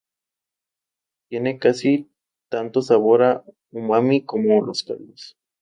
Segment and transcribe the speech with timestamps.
[1.19, 2.09] Contiene casi
[2.49, 5.37] tanto sabor a umami como los caldos.